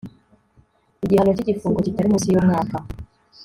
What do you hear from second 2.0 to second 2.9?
munsi y umwaka